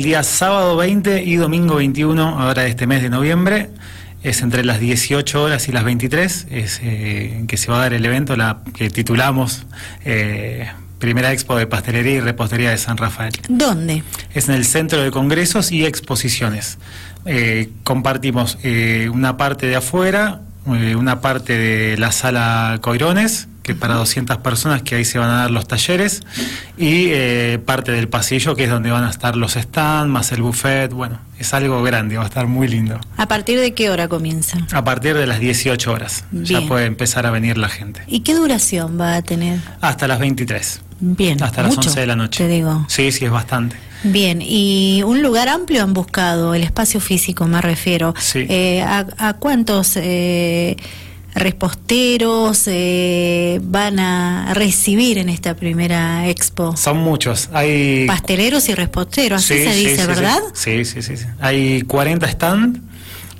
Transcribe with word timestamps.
El 0.00 0.04
día 0.04 0.22
sábado 0.22 0.76
20 0.76 1.24
y 1.24 1.36
domingo 1.36 1.74
21, 1.74 2.40
ahora 2.40 2.62
de 2.62 2.70
este 2.70 2.86
mes 2.86 3.02
de 3.02 3.10
noviembre, 3.10 3.68
es 4.22 4.40
entre 4.40 4.64
las 4.64 4.80
18 4.80 5.42
horas 5.42 5.68
y 5.68 5.72
las 5.72 5.84
23, 5.84 6.46
es 6.50 6.80
eh, 6.82 7.44
que 7.46 7.58
se 7.58 7.70
va 7.70 7.76
a 7.76 7.80
dar 7.80 7.92
el 7.92 8.06
evento 8.06 8.34
la, 8.34 8.62
que 8.72 8.88
titulamos 8.88 9.66
eh, 10.06 10.70
Primera 10.98 11.34
Expo 11.34 11.54
de 11.54 11.66
Pastelería 11.66 12.14
y 12.14 12.20
Repostería 12.20 12.70
de 12.70 12.78
San 12.78 12.96
Rafael. 12.96 13.34
¿Dónde? 13.50 14.02
Es 14.32 14.48
en 14.48 14.54
el 14.54 14.64
Centro 14.64 15.02
de 15.02 15.10
Congresos 15.10 15.70
y 15.70 15.84
Exposiciones. 15.84 16.78
Eh, 17.26 17.68
compartimos 17.84 18.56
una 19.12 19.36
parte 19.36 19.66
de 19.66 19.76
afuera, 19.76 20.40
una 20.64 21.20
parte 21.20 21.58
de 21.58 21.98
la 21.98 22.10
sala 22.10 22.78
Coirones, 22.80 23.48
que 23.62 23.74
para 23.74 23.94
200 23.94 24.38
personas, 24.38 24.82
que 24.82 24.94
ahí 24.94 25.04
se 25.04 25.18
van 25.18 25.30
a 25.30 25.36
dar 25.36 25.50
los 25.50 25.68
talleres, 25.68 26.22
y 26.76 27.06
eh, 27.10 27.60
parte 27.64 27.92
del 27.92 28.08
pasillo, 28.08 28.56
que 28.56 28.64
es 28.64 28.70
donde 28.70 28.90
van 28.90 29.04
a 29.04 29.10
estar 29.10 29.36
los 29.36 29.52
stands, 29.52 30.10
más 30.10 30.32
el 30.32 30.42
buffet. 30.42 30.92
Bueno, 30.92 31.18
es 31.38 31.52
algo 31.54 31.82
grande, 31.82 32.16
va 32.16 32.24
a 32.24 32.26
estar 32.26 32.46
muy 32.46 32.68
lindo. 32.68 32.98
¿A 33.16 33.28
partir 33.28 33.58
de 33.60 33.74
qué 33.74 33.90
hora 33.90 34.08
comienza? 34.08 34.58
A 34.72 34.84
partir 34.84 35.16
de 35.16 35.26
las 35.26 35.40
18 35.40 35.92
horas 35.92 36.24
ya 36.32 36.62
puede 36.62 36.86
empezar 36.86 37.26
a 37.26 37.30
venir 37.30 37.58
la 37.58 37.68
gente. 37.68 38.02
¿Y 38.06 38.20
qué 38.20 38.34
duración 38.34 38.98
va 39.00 39.16
a 39.16 39.22
tener? 39.22 39.60
Hasta 39.80 40.08
las 40.08 40.18
23. 40.18 40.80
Bien. 41.00 41.42
Hasta 41.42 41.62
las 41.62 41.76
mucho, 41.76 41.88
11 41.88 42.00
de 42.00 42.06
la 42.06 42.16
noche. 42.16 42.44
Te 42.44 42.50
digo. 42.50 42.84
Sí, 42.88 43.10
sí, 43.12 43.24
es 43.24 43.30
bastante. 43.30 43.76
Bien, 44.02 44.40
y 44.42 45.02
un 45.04 45.22
lugar 45.22 45.48
amplio 45.48 45.82
han 45.82 45.92
buscado, 45.92 46.54
el 46.54 46.62
espacio 46.62 47.00
físico 47.00 47.46
me 47.46 47.60
refiero. 47.60 48.14
Sí. 48.18 48.46
Eh, 48.48 48.82
a, 48.82 49.06
a 49.18 49.34
cuántos 49.34 49.96
eh, 49.96 50.76
reposteros 51.34 52.64
eh, 52.66 53.60
van 53.62 53.98
a 53.98 54.52
recibir 54.54 55.18
en 55.18 55.28
esta 55.28 55.54
primera 55.54 56.28
expo? 56.28 56.76
Son 56.76 56.98
muchos. 56.98 57.48
Hay 57.52 58.06
Pasteleros 58.06 58.68
y 58.68 58.74
reposteros, 58.74 59.44
así 59.44 59.58
Sí, 59.58 59.64
se 59.64 59.72
sí, 59.72 59.84
dice, 59.86 60.00
sí, 60.02 60.06
¿verdad? 60.06 60.40
Sí, 60.54 60.84
sí, 60.84 61.02
sí, 61.02 61.16
sí. 61.16 61.26
Hay 61.40 61.82
40 61.82 62.26
stand 62.28 62.89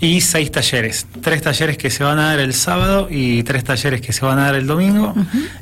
y 0.01 0.23
6 0.23 0.51
talleres. 0.51 1.07
Tres 1.21 1.43
talleres 1.43 1.77
que 1.77 1.91
se 1.91 2.03
van 2.03 2.19
a 2.19 2.29
dar 2.29 2.41
el 2.41 2.55
sábado 2.55 3.09
y 3.11 3.43
tres 3.43 3.65
talleres 3.65 4.01
que 4.01 4.15
se 4.15 4.25
van 4.25 4.39
a 4.39 4.47
dar 4.47 4.55
el 4.55 4.67
domingo, 4.67 5.15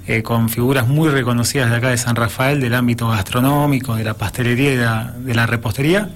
eh, 0.06 0.22
con 0.22 0.48
figuras 0.48 0.86
muy 0.86 1.08
reconocidas 1.08 1.70
de 1.70 1.76
acá 1.76 1.90
de 1.90 1.98
San 1.98 2.14
Rafael, 2.14 2.60
del 2.60 2.74
ámbito 2.74 3.08
gastronómico, 3.08 3.96
de 3.96 4.04
la 4.04 4.14
pastelería 4.14 4.72
y 4.72 4.76
de 4.76 4.84
la, 4.84 5.12
de 5.18 5.34
la 5.34 5.46
repostería. 5.46 6.10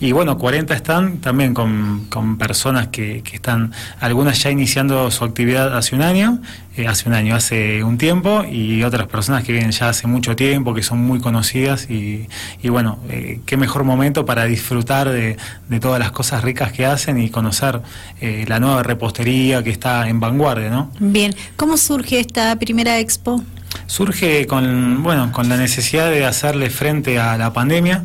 Y 0.00 0.12
bueno, 0.12 0.38
40 0.38 0.74
stand 0.76 1.20
también 1.20 1.52
con, 1.52 2.06
con 2.08 2.38
personas 2.38 2.88
que, 2.88 3.22
que 3.22 3.36
están, 3.36 3.72
algunas 4.00 4.42
ya 4.42 4.50
iniciando 4.50 5.10
su 5.10 5.24
actividad 5.24 5.76
hace 5.76 5.94
un 5.94 6.02
año, 6.02 6.40
eh, 6.78 6.86
hace 6.86 7.08
un 7.08 7.14
año, 7.14 7.34
hace 7.34 7.82
un 7.82 7.98
tiempo, 7.98 8.44
y 8.44 8.82
otras 8.82 9.06
personas 9.06 9.44
que 9.44 9.52
vienen 9.52 9.70
ya 9.72 9.88
hace 9.88 10.06
mucho 10.06 10.36
tiempo, 10.36 10.74
que 10.74 10.82
son 10.82 10.98
muy 10.98 11.20
conocidas, 11.20 11.90
y, 11.90 12.28
y 12.62 12.68
bueno, 12.68 12.98
eh, 13.10 13.40
qué 13.46 13.56
mejor 13.56 13.84
momento 13.84 14.24
para 14.24 14.44
disfrutar 14.44 15.08
de, 15.08 15.36
de 15.68 15.80
todas 15.80 15.98
las 15.98 16.12
cosas 16.12 16.42
ricas 16.42 16.72
que 16.72 16.86
hacen 16.86 17.20
y 17.20 17.30
conocer 17.30 17.80
eh, 18.20 18.44
la 18.48 18.60
nueva 18.60 18.82
repostería 18.82 19.62
que 19.62 19.70
está 19.70 20.08
en 20.08 20.20
vanguardia, 20.20 20.70
¿no? 20.70 20.90
Bien, 21.00 21.34
¿cómo 21.56 21.76
surge 21.76 22.20
esta 22.20 22.56
primera 22.56 22.98
expo? 22.98 23.42
Surge 23.86 24.46
con, 24.46 25.02
bueno, 25.02 25.30
con 25.32 25.48
la 25.48 25.56
necesidad 25.56 26.10
de 26.10 26.24
hacerle 26.24 26.70
frente 26.70 27.18
a 27.18 27.36
la 27.36 27.52
pandemia 27.52 28.04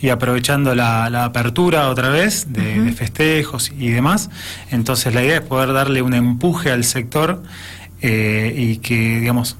y 0.00 0.08
aprovechando 0.08 0.74
la, 0.74 1.08
la 1.10 1.24
apertura 1.24 1.88
otra 1.88 2.08
vez 2.08 2.52
de, 2.52 2.80
de 2.80 2.92
festejos 2.92 3.70
y 3.78 3.90
demás. 3.90 4.30
Entonces 4.72 5.14
la 5.14 5.22
idea 5.22 5.36
es 5.36 5.42
poder 5.42 5.72
darle 5.72 6.02
un 6.02 6.14
empuje 6.14 6.72
al 6.72 6.82
sector 6.82 7.42
eh, 8.02 8.54
y 8.56 8.76
que, 8.78 9.20
digamos, 9.20 9.56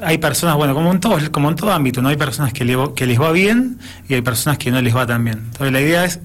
hay 0.00 0.18
personas, 0.18 0.56
bueno, 0.56 0.74
como 0.74 0.90
en 0.90 1.00
todo, 1.00 1.18
como 1.30 1.50
en 1.50 1.56
todo 1.56 1.72
ámbito, 1.72 2.00
¿no? 2.00 2.08
Hay 2.08 2.16
personas 2.16 2.52
que, 2.52 2.64
le, 2.64 2.76
que 2.94 3.06
les 3.06 3.20
va 3.20 3.32
bien 3.32 3.78
y 4.08 4.14
hay 4.14 4.22
personas 4.22 4.58
que 4.58 4.70
no 4.70 4.80
les 4.80 4.94
va 4.96 5.06
tan 5.06 5.24
bien. 5.24 5.38
Entonces 5.38 5.72
la 5.72 5.80
idea 5.80 6.04
es 6.04 6.20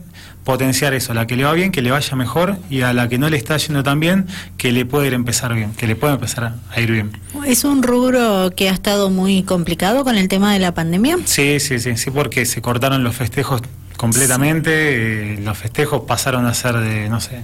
potenciar 0.48 0.94
eso, 0.94 1.12
a 1.12 1.16
la 1.16 1.28
que 1.28 1.36
le 1.36 1.44
va 1.44 1.52
bien, 1.52 1.74
que 1.74 1.82
le 1.82 1.92
vaya 1.92 2.16
mejor, 2.16 2.56
y 2.70 2.80
a 2.80 2.94
la 2.94 3.10
que 3.10 3.18
no 3.18 3.30
le 3.30 3.36
está 3.36 3.58
yendo 3.58 3.84
tan 3.84 4.00
bien, 4.00 4.28
que 4.56 4.72
le 4.72 4.86
pueda 4.86 5.06
ir 5.06 5.14
empezar 5.14 5.54
bien, 5.54 5.74
que 5.74 5.88
le 5.88 5.98
pueda 5.98 6.14
empezar 6.14 6.54
a 6.74 6.80
ir 6.80 6.90
bien. 6.90 7.12
¿Es 7.46 7.66
un 7.66 7.84
rubro 7.84 8.52
que 8.56 8.70
ha 8.70 8.72
estado 8.72 9.10
muy 9.10 9.44
complicado 9.44 10.06
con 10.06 10.18
el 10.18 10.30
tema 10.30 10.54
de 10.54 10.60
la 10.60 10.74
pandemia? 10.74 11.18
Sí, 11.26 11.60
sí, 11.60 11.80
sí, 11.80 11.98
sí, 11.98 12.12
porque 12.12 12.46
se 12.46 12.62
cortaron 12.62 13.04
los 13.04 13.14
festejos 13.14 13.62
completamente, 13.98 15.34
eh, 15.34 15.40
los 15.42 15.58
festejos 15.58 16.04
pasaron 16.08 16.46
a 16.46 16.54
ser 16.54 16.78
de, 16.78 17.10
no 17.10 17.20
sé, 17.20 17.42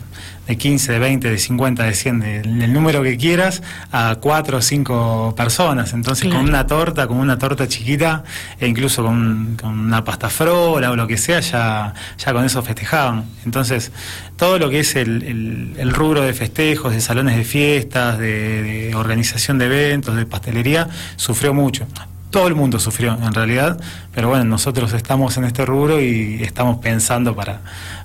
de 0.47 0.57
15, 0.57 0.91
de 0.93 0.99
20, 0.99 1.29
de 1.29 1.37
50, 1.37 1.83
de 1.83 1.93
100, 1.93 2.19
de- 2.19 2.41
del 2.41 2.71
número 2.73 3.01
que 3.01 3.17
quieras, 3.17 3.61
a 3.91 4.15
4 4.21 4.57
o 4.59 4.61
5 4.61 5.33
personas. 5.35 5.93
Entonces, 5.93 6.25
Claro. 6.25 6.39
con 6.39 6.49
una 6.49 6.67
torta, 6.67 7.07
con 7.07 7.17
una 7.17 7.37
torta 7.37 7.67
chiquita, 7.67 8.23
e 8.59 8.67
incluso 8.67 9.03
con, 9.03 9.57
con 9.59 9.77
una 9.79 10.03
pasta 10.03 10.29
frola 10.29 10.91
o 10.91 10.95
lo 10.95 11.07
que 11.07 11.17
sea, 11.17 11.39
ya, 11.39 11.93
ya 12.17 12.33
con 12.33 12.45
eso 12.45 12.61
festejaban. 12.61 13.25
Entonces, 13.45 13.91
todo 14.37 14.59
lo 14.59 14.69
que 14.69 14.79
es 14.81 14.95
el, 14.95 15.23
el- 15.23 15.73
el 15.77 15.91
rubro 15.93 16.21
de 16.21 16.33
festejos, 16.33 16.93
de 16.93 17.01
salones 17.01 17.35
de 17.35 17.43
fiestas, 17.43 18.19
de, 18.19 18.61
de 18.63 18.95
organización 18.95 19.57
de 19.57 19.65
eventos, 19.65 20.15
de 20.15 20.25
pastelería, 20.25 20.87
sufrió 21.15 21.53
mucho. 21.53 21.87
Todo 22.33 22.47
el 22.47 22.55
mundo 22.55 22.79
sufrió 22.79 23.13
en 23.13 23.31
realidad, 23.31 23.79
pero 24.11 24.27
bueno, 24.29 24.43
nosotros 24.43 24.91
estamos 24.93 25.37
en 25.37 25.43
este 25.43 25.65
rubro 25.67 26.01
y 26.01 26.41
estamos 26.41 26.79
pensando 26.79 27.35
para, 27.35 27.61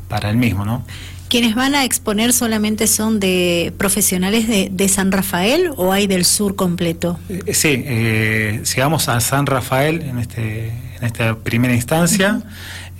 para 0.06 0.28
el 0.28 0.36
mismo, 0.36 0.66
¿no? 0.66 0.84
¿Quienes 1.30 1.54
van 1.54 1.74
a 1.74 1.84
exponer 1.86 2.34
solamente 2.34 2.86
son 2.86 3.20
de 3.20 3.72
profesionales 3.78 4.46
de, 4.46 4.68
de 4.70 4.88
San 4.90 5.12
Rafael 5.12 5.70
o 5.76 5.92
hay 5.92 6.06
del 6.06 6.26
sur 6.26 6.56
completo? 6.56 7.18
Eh, 7.30 7.54
Sí, 7.54 7.82
eh, 7.86 8.62
llegamos 8.74 9.08
a 9.08 9.18
San 9.20 9.46
Rafael 9.46 10.02
en, 10.02 10.18
este, 10.18 10.68
en 10.68 11.04
esta 11.04 11.34
primera 11.36 11.72
instancia, 11.74 12.42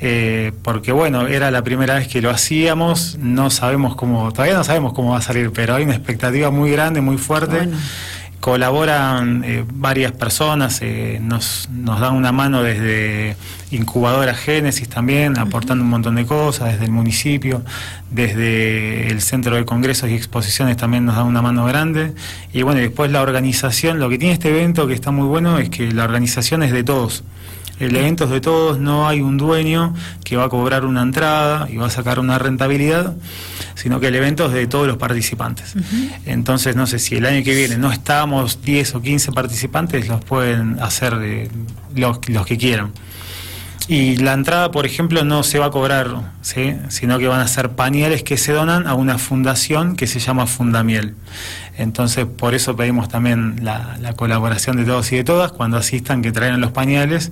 eh, 0.01 0.53
porque 0.63 0.93
bueno, 0.93 1.27
era 1.27 1.51
la 1.51 1.63
primera 1.63 1.97
vez 1.97 2.09
que 2.09 2.23
lo 2.23 2.31
hacíamos, 2.31 3.19
no 3.19 3.51
sabemos 3.51 3.97
cómo, 3.97 4.33
todavía 4.33 4.57
no 4.57 4.65
sabemos 4.65 4.95
cómo 4.95 5.13
va 5.13 5.19
a 5.19 5.23
salir, 5.23 5.51
pero 5.53 5.75
hay 5.75 5.85
una 5.85 5.95
expectativa 5.95 6.51
muy 6.51 6.71
grande, 6.71 7.03
muy 7.03 7.19
fuerte. 7.19 7.57
Bueno. 7.57 7.77
Colaboran 8.41 9.43
eh, 9.45 9.65
varias 9.73 10.13
personas, 10.13 10.81
eh, 10.81 11.19
nos, 11.21 11.69
nos 11.73 11.99
dan 11.99 12.15
una 12.15 12.31
mano 12.31 12.63
desde 12.63 13.37
Incubadora 13.73 14.35
Génesis 14.35 14.89
también, 14.89 15.39
aportando 15.39 15.83
un 15.83 15.91
montón 15.91 16.15
de 16.15 16.25
cosas, 16.25 16.73
desde 16.73 16.85
el 16.85 16.93
municipio, 16.93 17.63
desde 18.11 19.09
el 19.09 19.21
Centro 19.23 19.57
de 19.57 19.65
Congresos 19.65 20.09
y 20.09 20.15
Exposiciones 20.15 20.77
también 20.77 21.05
nos 21.05 21.17
dan 21.17 21.27
una 21.27 21.43
mano 21.43 21.65
grande. 21.67 22.15
Y 22.53 22.63
bueno, 22.63 22.81
después 22.81 23.11
la 23.11 23.23
organización, 23.23 23.99
lo 23.99 24.09
que 24.09 24.19
tiene 24.19 24.35
este 24.35 24.51
evento 24.51 24.87
que 24.87 24.95
está 24.95 25.11
muy 25.11 25.27
bueno 25.27 25.59
es 25.59 25.69
que 25.69 25.91
la 25.91 26.05
organización 26.05 26.63
es 26.63 26.73
de 26.73 26.85
todos. 26.85 27.25
El 27.79 27.95
evento 27.95 28.25
es 28.25 28.31
de 28.31 28.41
todos, 28.41 28.79
no 28.79 29.09
hay 29.09 29.21
un 29.21 29.37
dueño 29.37 29.95
que 30.25 30.37
va 30.37 30.45
a 30.45 30.49
cobrar 30.49 30.85
una 30.85 31.03
entrada 31.03 31.69
y 31.71 31.77
va 31.77 31.87
a 31.87 31.91
sacar 31.91 32.19
una 32.19 32.39
rentabilidad, 32.39 33.15
sino 33.75 34.01
que 34.01 34.09
el 34.09 34.15
evento 34.17 34.47
es 34.47 34.53
de 34.53 34.67
todos 34.67 34.87
los 34.87 34.97
participantes. 34.97 35.75
Entonces, 36.27 36.75
no 36.75 36.87
sé 36.87 36.99
si 36.99 37.17
el 37.17 37.27
año 37.27 37.45
que 37.45 37.55
viene 37.55 37.77
no 37.79 37.93
estamos 37.93 38.63
10 38.63 38.97
o 38.97 39.03
15 39.03 39.33
participantes, 39.33 40.09
los 40.09 40.25
pueden 40.25 40.81
hacer 40.81 41.19
eh, 41.23 41.49
los, 41.95 42.29
los 42.29 42.47
que 42.47 42.59
quieran. 42.59 42.93
Y 43.89 44.17
la 44.17 44.35
entrada, 44.35 44.71
por 44.71 44.85
ejemplo, 44.85 45.25
no 45.25 45.43
se 45.43 45.59
va 45.59 45.67
a 45.67 45.71
cobrar, 45.71 46.33
¿sí? 46.43 46.75
sino 46.89 47.19
que 47.19 47.27
van 47.27 47.41
a 47.41 47.49
ser 47.49 47.71
pañales 47.71 48.23
que 48.23 48.37
se 48.37 48.53
donan 48.53 48.87
a 48.87 48.93
una 48.93 49.17
fundación 49.17 49.97
que 49.97 50.07
se 50.07 50.21
llama 50.21 50.47
Fundamiel. 50.47 51.15
Entonces, 51.79 52.27
por 52.27 52.55
eso 52.55 52.77
pedimos 52.77 53.09
también 53.09 53.61
la, 53.63 53.97
la 54.01 54.13
colaboración 54.13 54.77
de 54.77 54.85
todos 54.85 55.11
y 55.13 55.17
de 55.17 55.25
todas 55.25 55.53
cuando 55.53 55.77
asistan 55.79 56.23
que 56.23 56.33
traigan 56.33 56.61
los 56.61 56.73
pañales, 56.73 57.31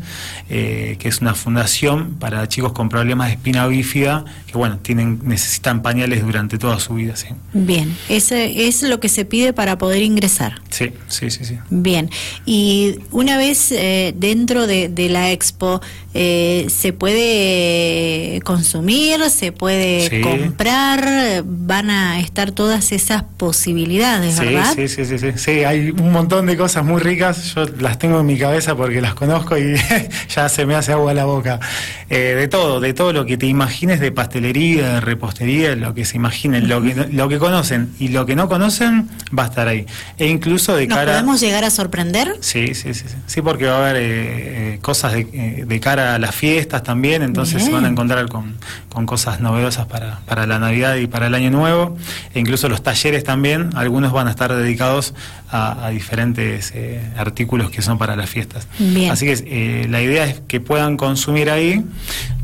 eh, 0.48 0.96
que 0.98 1.08
es 1.08 1.20
una 1.20 1.34
fundación 1.34 2.14
para 2.14 2.46
chicos 2.48 2.72
con 2.72 2.88
problemas 2.88 3.26
de 3.26 3.34
espina 3.34 3.66
bífida, 3.66 4.24
que 4.46 4.56
bueno, 4.56 4.78
tienen, 4.78 5.20
necesitan 5.24 5.82
pañales 5.82 6.24
durante 6.24 6.58
toda 6.58 6.78
su 6.80 6.94
vida. 6.94 7.16
Sí, 7.16 7.26
Bien, 7.52 7.96
ese 8.08 8.66
es 8.68 8.82
lo 8.82 9.00
que 9.00 9.08
se 9.08 9.24
pide 9.24 9.52
para 9.52 9.76
poder 9.78 10.02
ingresar. 10.02 10.60
sí, 10.70 10.92
sí, 11.08 11.30
sí. 11.30 11.44
sí. 11.44 11.58
Bien, 11.70 12.08
y 12.44 12.96
una 13.10 13.36
vez 13.36 13.72
eh, 13.72 14.14
dentro 14.16 14.66
de, 14.66 14.88
de 14.88 15.08
la 15.08 15.32
expo, 15.32 15.80
eh, 16.14 16.66
¿se 16.70 16.92
puede 16.94 18.40
consumir, 18.42 19.28
se 19.30 19.52
puede 19.52 20.08
Sí. 20.08 20.20
comprar? 20.20 21.42
Van 21.44 21.90
a 21.90 22.20
estar 22.20 22.52
todas 22.52 22.92
esas 22.92 23.24
posibilidades, 23.36 24.35
Sí, 24.38 24.54
¿verdad? 24.54 24.72
sí, 24.74 24.88
sí, 24.88 25.04
sí, 25.04 25.18
sí, 25.18 25.32
sí, 25.36 25.50
hay 25.64 25.90
un 25.90 26.12
montón 26.12 26.46
de 26.46 26.56
cosas 26.56 26.84
muy 26.84 27.00
ricas, 27.00 27.54
yo 27.54 27.64
las 27.80 27.98
tengo 27.98 28.20
en 28.20 28.26
mi 28.26 28.38
cabeza 28.38 28.76
porque 28.76 29.00
las 29.00 29.14
conozco 29.14 29.56
y 29.56 29.76
ya 30.34 30.48
se 30.48 30.66
me 30.66 30.74
hace 30.74 30.92
agua 30.92 31.14
la 31.14 31.24
boca. 31.24 31.60
Eh, 32.08 32.34
de 32.36 32.48
todo, 32.48 32.80
de 32.80 32.94
todo 32.94 33.12
lo 33.12 33.26
que 33.26 33.36
te 33.36 33.46
imagines 33.46 34.00
de 34.00 34.12
pastelería, 34.12 34.94
de 34.94 35.00
repostería, 35.00 35.74
lo 35.74 35.94
que 35.94 36.04
se 36.04 36.16
imaginen, 36.16 36.68
lo 36.68 36.82
que, 36.82 36.94
lo 36.94 37.28
que 37.28 37.38
conocen 37.38 37.92
y 37.98 38.08
lo 38.08 38.26
que 38.26 38.36
no 38.36 38.48
conocen 38.48 39.08
va 39.36 39.44
a 39.44 39.46
estar 39.46 39.68
ahí. 39.68 39.86
E 40.18 40.28
incluso 40.28 40.76
de 40.76 40.86
¿Nos 40.86 40.96
cara... 40.96 41.12
podemos 41.12 41.40
llegar 41.40 41.64
a 41.64 41.70
sorprender? 41.70 42.36
Sí, 42.40 42.74
sí, 42.74 42.94
sí, 42.94 43.04
sí, 43.08 43.16
Sí, 43.26 43.42
porque 43.42 43.66
va 43.66 43.76
a 43.76 43.78
haber 43.78 43.96
eh, 43.96 44.74
eh, 44.74 44.78
cosas 44.80 45.12
de, 45.12 45.28
eh, 45.32 45.64
de 45.66 45.80
cara 45.80 46.14
a 46.14 46.18
las 46.18 46.34
fiestas 46.34 46.82
también, 46.82 47.22
entonces 47.22 47.64
se 47.64 47.70
van 47.70 47.84
a 47.84 47.88
encontrar 47.88 48.28
con, 48.28 48.56
con 48.88 49.06
cosas 49.06 49.40
novedosas 49.40 49.86
para, 49.86 50.20
para 50.26 50.46
la 50.46 50.58
Navidad 50.58 50.96
y 50.96 51.06
para 51.06 51.26
el 51.26 51.34
Año 51.34 51.50
Nuevo, 51.50 51.96
e 52.34 52.40
incluso 52.40 52.68
los 52.68 52.82
talleres 52.82 53.24
también, 53.24 53.70
algunos 53.74 54.12
van 54.12 54.25
van 54.26 54.30
a 54.30 54.30
estar 54.32 54.52
dedicados 54.52 55.14
a, 55.50 55.88
diferentes 55.90 56.72
eh, 56.74 57.00
artículos 57.16 57.70
que 57.70 57.80
son 57.80 57.96
para 57.96 58.16
las 58.16 58.28
fiestas. 58.28 58.66
Así 59.08 59.24
que 59.24 59.44
eh, 59.46 59.86
la 59.88 60.02
idea 60.02 60.24
es 60.24 60.40
que 60.48 60.58
puedan 60.60 60.96
consumir 60.96 61.48
ahí. 61.48 61.84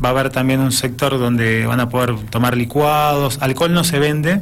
Va 0.03 0.09
a 0.09 0.11
haber 0.11 0.29
también 0.29 0.59
un 0.59 0.71
sector 0.71 1.17
donde 1.17 1.65
van 1.65 1.79
a 1.79 1.89
poder 1.89 2.15
tomar 2.29 2.57
licuados. 2.57 3.37
Alcohol 3.41 3.73
no 3.73 3.83
se 3.83 3.99
vende, 3.99 4.41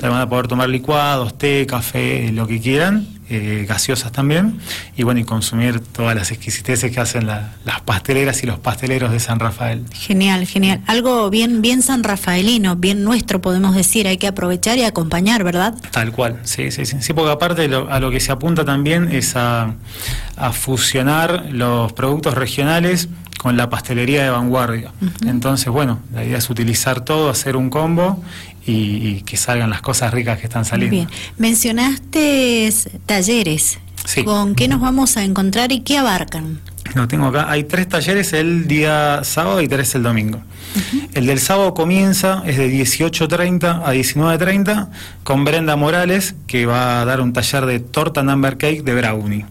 van 0.00 0.20
a 0.20 0.28
poder 0.28 0.48
tomar 0.48 0.68
licuados, 0.68 1.36
té, 1.36 1.66
café, 1.66 2.30
lo 2.32 2.46
que 2.46 2.60
quieran 2.60 3.14
eh, 3.30 3.64
gaseosas 3.66 4.12
también, 4.12 4.58
y 4.98 5.02
bueno, 5.02 5.18
y 5.18 5.24
consumir 5.24 5.80
todas 5.80 6.14
las 6.14 6.30
exquisiteces 6.30 6.92
que 6.92 7.00
hacen 7.00 7.26
las 7.26 7.80
pasteleras 7.86 8.42
y 8.42 8.46
los 8.46 8.58
pasteleros 8.58 9.12
de 9.12 9.18
San 9.18 9.40
Rafael. 9.40 9.82
Genial, 9.94 10.46
genial. 10.46 10.82
Algo 10.86 11.30
bien, 11.30 11.62
bien 11.62 11.80
san 11.80 12.04
rafaelino, 12.04 12.76
bien 12.76 13.02
nuestro 13.02 13.40
podemos 13.40 13.74
decir, 13.74 14.06
hay 14.06 14.18
que 14.18 14.26
aprovechar 14.26 14.76
y 14.76 14.82
acompañar, 14.82 15.42
¿verdad? 15.42 15.74
Tal 15.90 16.12
cual, 16.12 16.40
sí, 16.42 16.70
sí, 16.70 16.84
sí. 16.84 16.98
Sí, 17.00 17.14
porque 17.14 17.30
aparte 17.30 17.64
a 17.64 17.98
lo 17.98 18.10
que 18.10 18.20
se 18.20 18.30
apunta 18.30 18.62
también 18.66 19.10
es 19.10 19.36
a, 19.36 19.74
fusionar 20.52 21.46
los 21.50 21.94
productos 21.94 22.34
regionales 22.34 23.08
con 23.44 23.58
la 23.58 23.68
pastelería 23.68 24.24
de 24.24 24.30
vanguardia. 24.30 24.90
Entonces, 25.26 25.68
bueno, 25.68 26.00
la 26.14 26.24
idea 26.24 26.38
es 26.38 26.48
utilizar 26.48 27.02
todo, 27.02 27.28
hacer 27.28 27.56
un 27.58 27.68
combo 27.68 28.24
y, 28.64 29.20
que 29.20 29.36
salgan 29.36 29.68
las 29.68 29.82
cosas 29.82 30.14
ricas 30.14 30.38
que 30.38 30.44
están 30.44 30.64
saliendo. 30.64 30.96
Bien, 30.96 31.08
mencionaste 31.36 32.72
talleres. 33.04 33.80
¿Con 34.24 34.54
qué 34.54 34.66
nos 34.66 34.80
vamos 34.80 35.18
a 35.18 35.24
encontrar 35.24 35.72
y 35.72 35.80
qué 35.80 35.98
abarcan? 35.98 36.58
No 36.94 37.06
tengo 37.06 37.26
acá. 37.26 37.50
Hay 37.50 37.64
tres 37.64 37.86
talleres 37.86 38.32
el 38.32 38.66
día 38.66 39.20
sábado 39.24 39.60
y 39.60 39.68
tres 39.68 39.94
el 39.94 40.04
domingo. 40.04 40.40
El 41.12 41.26
del 41.26 41.38
sábado 41.38 41.74
comienza, 41.74 42.42
es 42.46 42.56
de 42.56 42.72
18.30 42.72 43.82
a 43.84 43.92
19.30, 43.92 44.88
con 45.22 45.44
Brenda 45.44 45.76
Morales, 45.76 46.34
que 46.46 46.64
va 46.64 47.02
a 47.02 47.04
dar 47.04 47.20
un 47.20 47.34
taller 47.34 47.66
de 47.66 47.78
torta 47.78 48.22
number 48.22 48.56
cake 48.56 48.84
de 48.84 48.94
brownie. 48.94 49.44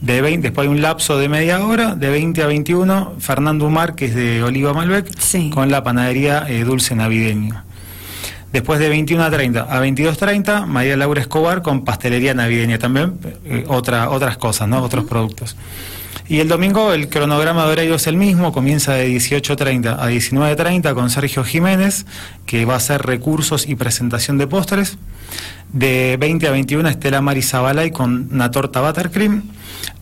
De 0.00 0.22
20, 0.22 0.48
después 0.48 0.66
hay 0.66 0.72
un 0.72 0.80
lapso 0.80 1.18
de 1.18 1.28
media 1.28 1.62
hora, 1.64 1.94
de 1.94 2.08
20 2.08 2.42
a 2.42 2.46
21, 2.46 3.16
Fernando 3.18 3.66
Umar, 3.66 3.94
que 3.94 4.06
es 4.06 4.14
de 4.14 4.42
Oliva 4.42 4.72
Malbec, 4.72 5.06
con 5.50 5.70
la 5.70 5.82
panadería 5.82 6.46
eh, 6.48 6.64
Dulce 6.64 6.94
Navideño. 6.94 7.64
Después 8.52 8.80
de 8.80 8.88
21 8.88 9.22
a 9.22 9.30
30 9.30 9.60
a 9.60 9.84
22.30, 9.84 10.66
María 10.66 10.96
Laura 10.96 11.20
Escobar 11.20 11.62
con 11.62 11.84
pastelería 11.84 12.34
navideña 12.34 12.78
también, 12.78 13.18
eh, 13.44 13.64
otra, 13.68 14.10
otras 14.10 14.38
cosas, 14.38 14.68
¿no? 14.68 14.82
otros 14.82 15.04
productos. 15.04 15.56
Y 16.28 16.40
el 16.40 16.48
domingo 16.48 16.92
el 16.92 17.08
cronograma 17.08 17.66
de 17.66 17.72
horario 17.72 17.94
es 17.96 18.06
el 18.06 18.16
mismo, 18.16 18.52
comienza 18.52 18.94
de 18.94 19.08
18.30 19.08 19.98
a 19.98 20.10
19.30 20.10 20.94
con 20.94 21.10
Sergio 21.10 21.44
Jiménez, 21.44 22.06
que 22.46 22.64
va 22.64 22.74
a 22.74 22.76
hacer 22.78 23.02
recursos 23.02 23.68
y 23.68 23.74
presentación 23.74 24.38
de 24.38 24.46
postres. 24.46 24.96
De 25.72 26.16
20 26.18 26.48
a 26.48 26.50
21 26.50 26.88
Estela 26.88 27.20
Marizabalay 27.20 27.90
con 27.92 28.28
una 28.32 28.50
torta 28.50 28.80
buttercream 28.80 29.44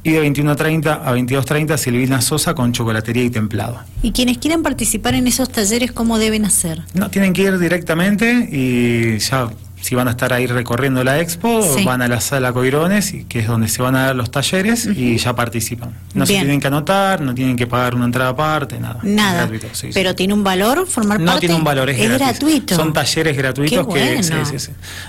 y 0.03 0.13
de 0.13 0.27
21.30 0.27 1.01
a 1.05 1.15
22.30 1.15 1.77
Silvina 1.77 2.21
Sosa 2.21 2.55
con 2.55 2.73
chocolatería 2.73 3.25
y 3.25 3.31
templado. 3.31 3.81
¿Y 4.03 4.13
quienes 4.13 4.39
quieran 4.39 4.63
participar 4.63 5.15
en 5.15 5.27
esos 5.27 5.51
talleres, 5.51 5.93
cómo 5.93 6.19
deben 6.19 6.45
hacer? 6.45 6.83
No, 6.95 7.11
tienen 7.11 7.33
que 7.33 7.43
ir 7.43 7.59
directamente 7.59 8.49
y 8.51 9.19
ya 9.19 9.51
si 9.81 9.95
van 9.95 10.09
a 10.09 10.13
estar 10.13 10.33
ahí 10.33 10.47
recorriendo 10.47 11.05
la 11.05 11.21
expo, 11.21 11.65
van 11.85 12.03
a 12.03 12.09
la 12.09 12.21
sala 12.21 12.53
Coirones, 12.53 13.15
que 13.29 13.41
es 13.41 13.47
donde 13.47 13.69
se 13.69 13.83
van 13.83 13.97
a 13.97 14.07
dar 14.07 14.17
los 14.17 14.31
talleres, 14.31 14.87
y 14.87 15.17
ya 15.17 15.35
participan. 15.35 15.93
No 16.15 16.27
se 16.27 16.35
tienen 16.35 16.61
que 16.61 16.67
anotar, 16.67 17.21
no 17.21 17.35
tienen 17.35 17.57
que 17.57 17.67
pagar 17.67 17.95
una 17.95 18.07
entrada 18.07 18.31
aparte, 18.31 18.79
nada. 18.81 19.01
Nada. 19.03 19.47
gratuito, 19.47 19.69
Pero 19.95 20.15
tiene 20.15 20.35
un 20.35 20.43
valor 20.43 20.87
formar 20.87 21.19
parte. 21.19 21.33
No 21.33 21.39
tiene 21.39 21.55
un 21.55 21.65
valor, 21.65 21.91
es, 21.91 22.19
gratuito. 22.19 22.75
Son 22.75 22.93
talleres 22.93 23.37
gratuitos 23.37 23.87
que. 23.87 24.21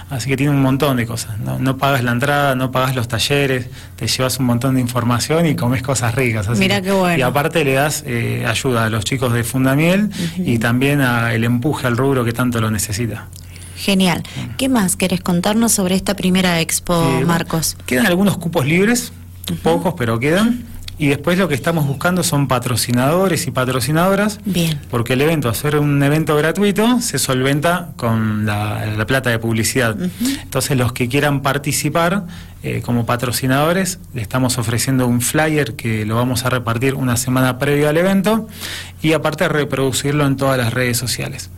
Así 0.09 0.29
que 0.29 0.37
tiene 0.37 0.51
un 0.51 0.61
montón 0.61 0.97
de 0.97 1.05
cosas. 1.05 1.37
¿no? 1.39 1.77
pagas 1.77 2.03
la 2.03 2.11
entrada, 2.11 2.55
no 2.55 2.71
pagas 2.71 2.95
los 2.95 3.07
talleres, 3.07 3.67
te 3.95 4.07
llevas 4.07 4.39
un 4.39 4.45
montón 4.45 4.75
de 4.75 4.81
información 4.81 5.45
y 5.45 5.55
comes 5.55 5.81
cosas 5.81 6.13
ricas. 6.15 6.47
Mira 6.57 6.81
qué 6.81 6.91
bueno. 6.91 7.17
Y 7.17 7.21
aparte 7.21 7.63
le 7.63 7.73
das 7.73 8.03
eh, 8.05 8.45
ayuda 8.47 8.85
a 8.85 8.89
los 8.89 9.05
chicos 9.05 9.33
de 9.33 9.43
Fundamiel 9.43 10.09
y 10.37 10.59
también 10.59 11.01
a 11.01 11.33
el 11.33 11.43
empuje 11.43 11.87
al 11.87 11.97
rubro 11.97 12.23
que 12.23 12.33
tanto 12.33 12.61
lo 12.61 12.69
necesita. 12.71 13.27
Genial. 13.79 14.23
¿Qué 14.57 14.67
más 14.67 14.97
querés 14.97 15.21
contarnos 15.21 15.71
sobre 15.71 15.95
esta 15.95 16.13
primera 16.13 16.59
expo, 16.59 17.01
eh, 17.01 17.25
Marcos? 17.25 17.77
Quedan 17.85 18.07
algunos 18.07 18.37
cupos 18.37 18.65
libres, 18.65 19.13
pocos, 19.63 19.93
pero 19.97 20.19
quedan. 20.19 20.65
Y 20.97 21.07
después 21.07 21.37
lo 21.37 21.47
que 21.47 21.55
estamos 21.55 21.87
buscando 21.87 22.23
son 22.23 22.49
patrocinadores 22.49 23.47
y 23.47 23.51
patrocinadoras. 23.51 24.41
Bien. 24.43 24.81
Porque 24.91 25.13
el 25.13 25.21
evento, 25.21 25.47
hacer 25.47 25.77
un 25.77 26.03
evento 26.03 26.35
gratuito, 26.35 26.99
se 26.99 27.19
solventa 27.19 27.91
con 27.95 28.45
la, 28.45 29.05
plata 29.07 29.29
de 29.29 29.39
publicidad. 29.39 29.95
Entonces, 30.43 30.75
los 30.77 30.91
que 30.91 31.07
quieran 31.07 31.41
participar 31.41 32.25
eh, 32.63 32.81
como 32.83 33.05
patrocinadores, 33.05 33.99
le 34.13 34.21
estamos 34.21 34.57
ofreciendo 34.57 35.07
un 35.07 35.21
flyer 35.21 35.77
que 35.77 36.05
lo 36.05 36.15
vamos 36.15 36.43
a 36.43 36.49
repartir 36.49 36.95
una 36.95 37.15
semana 37.15 37.57
previa 37.59 37.91
al 37.91 37.97
evento 37.97 38.49
y 39.01 39.13
aparte 39.13 39.47
reproducirlo 39.47 40.25
en 40.27 40.35
todas 40.35 40.57
las 40.57 40.73
redes 40.73 40.97
sociales. 40.97 41.49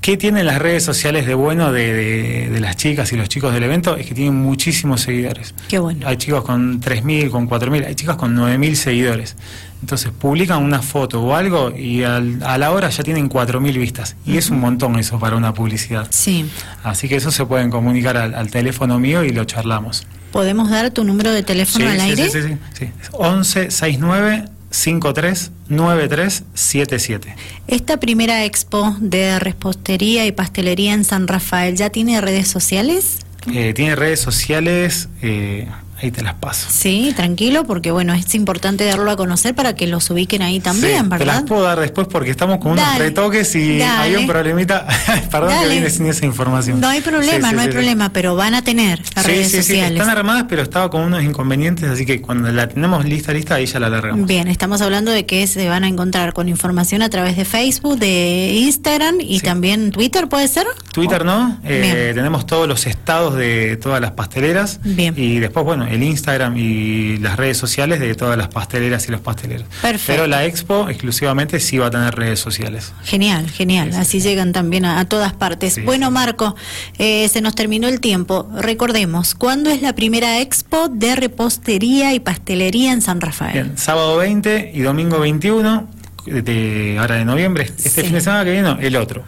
¿Qué 0.00 0.16
tienen 0.16 0.46
las 0.46 0.58
redes 0.58 0.84
sociales 0.84 1.26
de 1.26 1.34
bueno 1.34 1.72
de, 1.72 2.56
las 2.60 2.76
chicas 2.76 3.12
y 3.12 3.16
los 3.16 3.28
chicos 3.28 3.52
del 3.52 3.64
evento? 3.64 3.96
Es 3.96 4.06
que 4.06 4.14
tienen 4.14 4.36
muchísimos 4.36 5.02
seguidores. 5.02 5.54
Qué 5.68 5.78
bueno. 5.78 6.06
Hay 6.06 6.16
chicos 6.16 6.44
con 6.44 6.80
3.000, 6.80 7.30
con 7.30 7.48
4.000, 7.48 7.86
hay 7.86 7.94
chicas 7.94 8.16
con 8.16 8.36
9.000 8.36 8.74
seguidores. 8.74 9.36
Entonces 9.80 10.10
publican 10.10 10.62
una 10.62 10.82
foto 10.82 11.22
o 11.22 11.34
algo 11.34 11.76
y 11.76 12.02
a 12.04 12.20
la 12.20 12.70
hora 12.72 12.88
ya 12.90 13.02
tienen 13.02 13.28
4.000 13.28 13.78
vistas. 13.78 14.16
Y 14.24 14.36
es 14.36 14.50
un 14.50 14.60
montón 14.60 14.98
eso 14.98 15.18
para 15.18 15.36
una 15.36 15.52
publicidad. 15.52 16.06
Sí. 16.10 16.48
Así 16.82 17.08
que 17.08 17.16
eso 17.16 17.30
se 17.30 17.44
pueden 17.44 17.70
comunicar 17.70 18.16
al, 18.16 18.50
teléfono 18.50 18.98
mío 18.98 19.24
y 19.24 19.30
lo 19.30 19.44
charlamos. 19.44 20.06
¿Podemos 20.32 20.70
dar 20.70 20.90
tu 20.90 21.04
número 21.04 21.32
de 21.32 21.42
teléfono 21.42 21.88
al 21.88 22.00
aire? 22.00 22.30
Sí, 22.30 22.42
sí, 22.42 22.48
sí. 22.48 22.56
sí. 22.86 22.90
11 23.12 23.70
69 23.70 24.44
539377. 24.70 27.34
Esta 27.66 27.98
primera 27.98 28.44
expo 28.44 28.94
de 29.00 29.38
repostería 29.38 30.26
y 30.26 30.32
pastelería 30.32 30.92
en 30.94 31.04
San 31.04 31.28
Rafael, 31.28 31.76
¿ya 31.76 31.90
tiene 31.90 32.20
redes 32.20 32.48
sociales? 32.48 33.18
Eh, 33.52 33.72
tiene 33.74 33.94
redes 33.96 34.20
sociales, 34.20 35.08
eh, 35.22 35.68
ahí 36.00 36.10
te 36.10 36.22
las 36.22 36.34
paso. 36.34 36.68
Sí, 36.70 37.12
tranquilo, 37.16 37.64
porque 37.64 37.90
bueno, 37.90 38.14
es 38.14 38.34
importante 38.34 38.84
darlo 38.84 39.10
a 39.10 39.16
conocer 39.16 39.54
para 39.54 39.74
que 39.74 39.86
los 39.86 40.08
ubiquen 40.10 40.42
ahí 40.42 40.60
también, 40.60 41.08
¿verdad? 41.08 41.18
Te 41.18 41.24
las 41.26 41.42
puedo 41.42 41.62
dar 41.62 41.80
después 41.80 42.06
porque 42.08 42.30
estamos 42.30 42.58
con 42.58 42.72
unos 42.72 42.98
retoques 42.98 43.54
y 43.56 43.82
hay 43.82 44.14
un 44.16 44.26
problemita. 44.26 44.86
Perdón 45.30 45.52
que 45.62 45.68
viene 45.68 45.90
sin 45.90 46.06
esa 46.06 46.24
información. 46.24 46.80
No 46.80 46.88
hay 46.88 47.00
problema, 47.00 47.52
no 47.52 47.60
hay 47.60 47.68
problema, 47.68 48.12
pero 48.12 48.36
van 48.36 48.54
a 48.54 48.62
tener 48.62 49.00
las 49.14 49.26
redes 49.26 49.50
sociales. 49.50 50.00
están 50.00 50.16
armadas, 50.16 50.44
pero 50.48 50.62
estaba 50.62 50.90
con 50.90 51.02
unos 51.02 51.22
inconvenientes, 51.22 51.88
así 51.88 52.06
que 52.06 52.20
cuando 52.20 52.50
la 52.52 52.68
tenemos 52.68 53.04
lista, 53.04 53.32
lista, 53.32 53.56
ahí 53.56 53.66
ya 53.66 53.80
la 53.80 53.88
largamos. 53.88 54.26
Bien, 54.26 54.48
estamos 54.48 54.80
hablando 54.80 55.10
de 55.10 55.26
que 55.26 55.46
se 55.46 55.68
van 55.68 55.84
a 55.84 55.88
encontrar 55.88 56.32
con 56.32 56.48
información 56.48 57.02
a 57.02 57.08
través 57.08 57.36
de 57.36 57.44
Facebook, 57.44 57.98
de 57.98 58.52
Instagram 58.54 59.16
y 59.20 59.40
también 59.40 59.90
Twitter, 59.90 60.28
¿puede 60.28 60.48
ser? 60.48 60.66
Twitter 60.92 61.24
no, 61.24 61.58
eh, 61.64 62.12
tenemos 62.14 62.46
todos 62.46 62.68
los 62.68 62.86
estados 62.86 63.34
de 63.36 63.76
todas 63.76 64.00
las 64.00 64.12
pasteleras. 64.12 64.80
Bien. 64.84 65.14
Y 65.16 65.38
después, 65.38 65.64
bueno, 65.64 65.87
el 65.88 66.02
Instagram 66.02 66.56
y 66.56 67.16
las 67.18 67.36
redes 67.36 67.56
sociales 67.56 68.00
de 68.00 68.14
todas 68.14 68.36
las 68.36 68.48
pasteleras 68.48 69.08
y 69.08 69.12
los 69.12 69.20
pasteleros. 69.20 69.66
Perfecto. 69.82 70.12
Pero 70.12 70.26
la 70.26 70.44
expo 70.44 70.88
exclusivamente 70.88 71.60
sí 71.60 71.78
va 71.78 71.86
a 71.86 71.90
tener 71.90 72.14
redes 72.14 72.40
sociales. 72.40 72.92
Genial, 73.04 73.50
genial. 73.50 73.92
Así 73.94 74.20
llegan 74.20 74.52
también 74.52 74.84
a, 74.84 75.04
todas 75.06 75.32
partes. 75.32 75.84
bueno, 75.84 76.10
Marco, 76.10 76.56
eh, 76.98 77.28
se 77.28 77.40
nos 77.40 77.54
terminó 77.54 77.88
el 77.88 78.00
tiempo. 78.00 78.48
Recordemos, 78.56 79.34
¿cuándo 79.34 79.70
es 79.70 79.82
la 79.82 79.94
primera 79.94 80.40
expo 80.40 80.88
de 80.88 81.16
repostería 81.16 82.14
y 82.14 82.20
pastelería 82.20 82.92
en 82.92 83.02
San 83.02 83.20
Rafael? 83.20 83.52
Bien, 83.52 83.78
sábado 83.78 84.16
20 84.18 84.72
y 84.74 84.80
domingo 84.80 85.20
21 85.20 85.97
de 86.28 86.96
ahora 86.98 87.16
de 87.16 87.24
noviembre, 87.24 87.64
este 87.64 88.02
fin 88.02 88.12
de 88.12 88.20
semana 88.20 88.44
que 88.44 88.52
viene, 88.52 88.76
el 88.80 88.96
otro. 88.96 89.24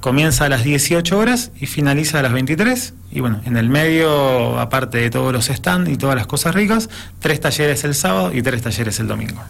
Comienza 0.00 0.44
a 0.44 0.48
las 0.48 0.64
18 0.64 1.18
horas 1.18 1.50
y 1.58 1.66
finaliza 1.66 2.18
a 2.18 2.22
las 2.22 2.32
23. 2.32 2.94
Y 3.12 3.20
bueno, 3.20 3.40
en 3.44 3.56
el 3.56 3.68
medio, 3.68 4.58
aparte 4.58 4.98
de 4.98 5.10
todos 5.10 5.32
los 5.32 5.46
stands 5.46 5.90
y 5.90 5.96
todas 5.96 6.16
las 6.16 6.26
cosas 6.26 6.54
ricas, 6.54 6.88
tres 7.20 7.40
talleres 7.40 7.84
el 7.84 7.94
sábado 7.94 8.32
y 8.34 8.42
tres 8.42 8.62
talleres 8.62 9.00
el 9.00 9.06
domingo. 9.06 9.40